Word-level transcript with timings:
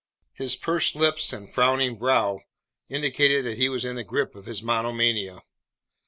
His 0.33 0.55
pursed 0.55 0.95
lips 0.95 1.31
and 1.31 1.47
frowning 1.47 1.95
brow 1.95 2.39
indicated 2.89 3.45
that 3.45 3.57
he 3.59 3.69
was 3.69 3.85
in 3.85 3.95
the 3.97 4.03
grip 4.03 4.33
of 4.33 4.47
his 4.47 4.63
monomania. 4.63 5.43